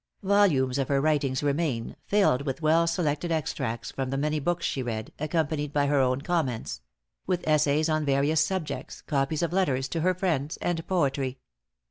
Volumes 0.23 0.79
of 0.79 0.87
her 0.87 0.99
writings 0.99 1.43
remain, 1.43 1.95
filled 2.07 2.41
with 2.41 2.59
well 2.63 2.87
selected 2.87 3.31
extracts 3.31 3.91
from 3.91 4.09
the 4.09 4.17
many 4.17 4.39
books 4.39 4.65
she 4.65 4.81
read, 4.81 5.13
accompanied 5.19 5.71
by 5.71 5.85
her 5.85 5.99
own 5.99 6.21
comments; 6.21 6.81
with 7.27 7.47
essays 7.47 7.87
on 7.87 8.03
various 8.03 8.43
subjects, 8.43 9.03
copies 9.03 9.43
of 9.43 9.53
letters 9.53 9.87
to 9.89 10.01
her 10.01 10.15
friends, 10.15 10.57
and 10.57 10.87
poetry. 10.87 11.37